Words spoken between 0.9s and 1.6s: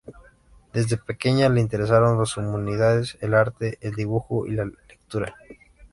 pequeña